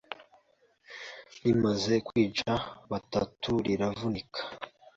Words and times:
Rimaze 1.43 1.93
kwica 2.07 2.51
batatu 2.91 3.51
riravunika 3.65 4.41